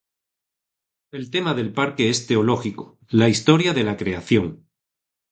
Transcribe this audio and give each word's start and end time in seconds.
El 1.11 1.29
tema 1.29 1.53
del 1.53 1.71
parque 1.73 2.09
es 2.09 2.25
teológico: 2.25 2.97
la 3.09 3.29
historia 3.29 3.73
de 3.75 3.83
la 3.83 3.97
creación. 3.97 4.65